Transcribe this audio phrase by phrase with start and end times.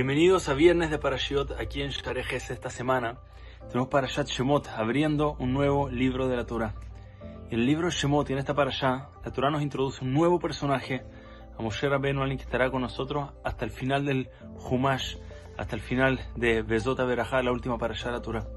[0.00, 3.18] Bienvenidos a Viernes de Parashiot aquí en Sharejes esta semana.
[3.68, 6.74] Tenemos Parashat Shemot abriendo un nuevo libro de la Torah.
[7.50, 11.02] El libro Shemot y en esta Parashá, la Torah nos introduce un nuevo personaje,
[11.54, 14.30] a Moshe Rabbeinu, alguien que estará con nosotros hasta el final del
[14.70, 15.16] Humash,
[15.58, 18.48] hasta el final de Bezot Berajá, la última Parashá de la Torah.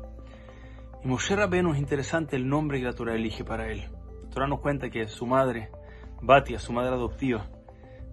[1.04, 3.90] Y Moshe Rabbeinu es interesante el nombre que la Torah elige para él.
[4.24, 5.72] La Torah nos cuenta que su madre,
[6.22, 7.50] Batia, su madre adoptiva,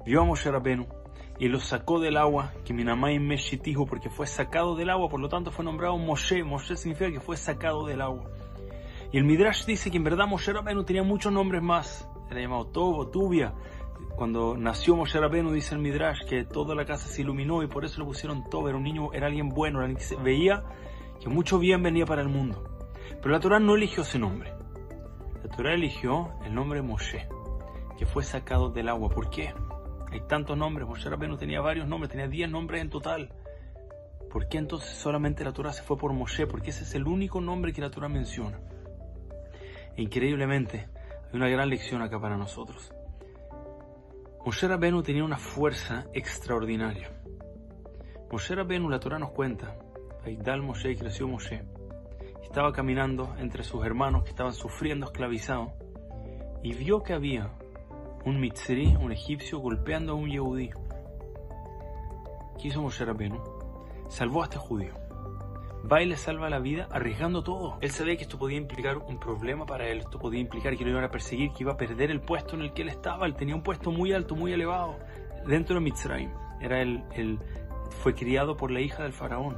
[0.04, 0.99] vio a Moshe Rabbeinu
[1.40, 5.30] y lo sacó del agua, que Minamai Meshitihu, porque fue sacado del agua, por lo
[5.30, 6.44] tanto fue nombrado Moshe.
[6.44, 8.30] Moshe significa que fue sacado del agua.
[9.10, 12.06] Y el Midrash dice que en verdad Moshe Rabbeinu tenía muchos nombres más.
[12.30, 13.54] Era llamado Tobo, Tubia.
[14.16, 17.86] Cuando nació Moshe Rabbeinu, dice el Midrash, que toda la casa se iluminó y por
[17.86, 18.68] eso lo pusieron Tobo.
[18.68, 20.62] Era un niño, era alguien bueno, era alguien que se veía
[21.22, 22.62] que mucho bien venía para el mundo.
[23.22, 24.52] Pero la Torah no eligió ese nombre.
[25.42, 27.26] La Torah eligió el nombre Moshe,
[27.96, 29.08] que fue sacado del agua.
[29.08, 29.54] ¿Por qué?
[30.10, 30.88] Hay tantos nombres.
[30.88, 33.32] Moshe Rabbeinu tenía varios nombres, tenía 10 nombres en total.
[34.30, 36.46] ¿Por qué entonces solamente la Torah se fue por Moshe?
[36.46, 38.60] Porque ese es el único nombre que la Torah menciona.
[39.96, 40.88] Increíblemente,
[41.28, 42.92] hay una gran lección acá para nosotros.
[44.44, 47.10] Moshe Rabbeinu tenía una fuerza extraordinaria.
[48.30, 49.76] Moshe Rabbeinu, la Torah nos cuenta,
[50.24, 51.64] Aidal Moshe, creció Moshe,
[52.42, 55.72] estaba caminando entre sus hermanos que estaban sufriendo esclavizados
[56.62, 57.52] y vio que había
[58.24, 60.70] un mitzri, un egipcio, golpeando a un yehudí.
[62.60, 63.42] ¿Qué hizo Moshe Rabbeinu?
[64.08, 64.94] Salvó a este judío.
[65.90, 67.78] Va y le salva la vida arriesgando todo.
[67.80, 70.90] Él sabía que esto podía implicar un problema para él, esto podía implicar que lo
[70.90, 73.26] iban a perseguir, que iba a perder el puesto en el que él estaba.
[73.26, 74.98] Él tenía un puesto muy alto, muy elevado,
[75.46, 76.32] dentro de Mitzrayim.
[76.60, 77.38] Era el, el,
[78.02, 79.56] fue criado por la hija del faraón.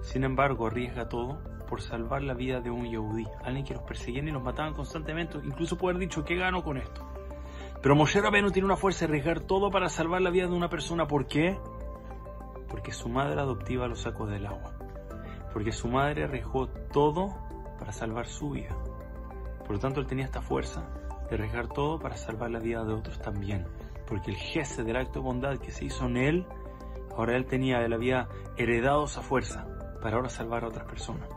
[0.00, 1.38] Sin embargo, arriesga todo
[1.68, 5.38] por salvar la vida de un yehudí, alguien que los perseguían y los mataban constantemente.
[5.44, 7.06] Incluso haber dicho, ¿qué gano con esto?
[7.82, 10.68] Pero Moshe Rabbeinu tiene una fuerza de arriesgar todo para salvar la vida de una
[10.68, 11.06] persona.
[11.06, 11.58] ¿Por qué?
[12.68, 14.74] Porque su madre adoptiva lo sacó del agua.
[15.52, 17.34] Porque su madre arriesgó todo
[17.78, 18.76] para salvar su vida.
[19.60, 20.90] Por lo tanto, él tenía esta fuerza
[21.28, 23.66] de arriesgar todo para salvar la vida de otros también.
[24.06, 26.46] Porque el jefe del acto de bondad que se hizo en él,
[27.16, 28.28] ahora él tenía, él había
[28.58, 29.66] heredado esa fuerza
[30.02, 31.28] para ahora salvar a otras personas.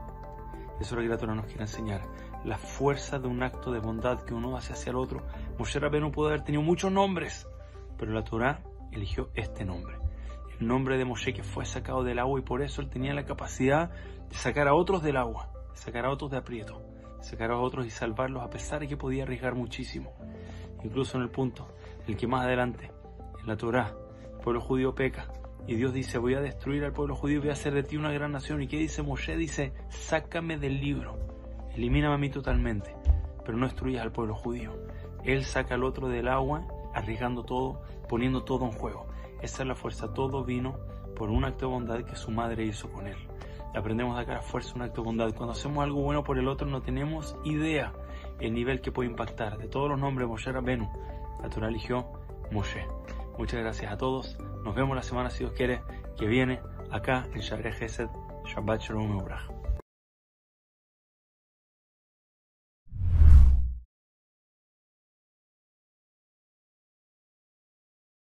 [0.79, 2.01] Eso es lo que la Torah nos quiere enseñar.
[2.45, 5.21] La fuerza de un acto de bondad que uno hace hacia el otro.
[5.57, 7.47] Moshe Rabbeinu pudo haber tenido muchos nombres,
[7.97, 8.61] pero la Torah
[8.91, 9.97] eligió este nombre.
[10.59, 13.25] El nombre de Moshe que fue sacado del agua y por eso él tenía la
[13.25, 13.91] capacidad
[14.29, 16.81] de sacar a otros del agua, sacar a otros de aprieto,
[17.21, 20.13] sacar a otros y salvarlos a pesar de que podía arriesgar muchísimo.
[20.83, 21.67] Incluso en el punto
[22.07, 22.91] el que más adelante,
[23.39, 23.95] en la Torah,
[24.33, 25.31] el pueblo judío peca,
[25.65, 27.95] y Dios dice, voy a destruir al pueblo judío y voy a hacer de ti
[27.95, 28.61] una gran nación.
[28.61, 29.37] ¿Y qué dice Moshe?
[29.37, 31.17] Dice, sácame del libro,
[31.75, 32.95] elimíname a mí totalmente,
[33.45, 34.71] pero no destruyas al pueblo judío.
[35.23, 39.07] Él saca al otro del agua, arriesgando todo, poniendo todo en juego.
[39.41, 40.77] Esa es la fuerza, todo vino
[41.15, 43.17] por un acto de bondad que su madre hizo con él.
[43.75, 45.33] Aprendemos de acá la fuerza, un acto de bondad.
[45.33, 47.91] Cuando hacemos algo bueno por el otro no tenemos idea
[48.39, 49.57] el nivel que puede impactar.
[49.57, 50.89] De todos los nombres, Moshe Rabbenu,
[51.41, 52.05] la Torah eligió
[52.51, 52.85] Moshe.
[53.37, 54.37] Muchas gracias a todos.
[54.63, 55.81] Nos vemos la semana, si Dios quiere,
[56.17, 58.09] que viene acá en Share Gesed.
[58.45, 59.62] Shabbat Shalom Ubrach.